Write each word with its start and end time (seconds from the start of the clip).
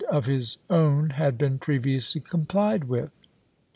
of 0.09 0.25
his 0.25 0.57
own 0.67 1.11
had 1.11 1.37
been 1.37 1.59
previously 1.59 2.19
complied 2.19 2.85
with. 2.85 3.11